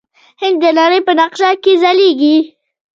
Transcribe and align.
هند 0.41 0.57
د 0.63 0.65
نړۍ 0.79 0.99
په 1.07 1.11
نقشه 1.19 1.49
کې 1.63 1.73
ځلیږي. 1.81 2.37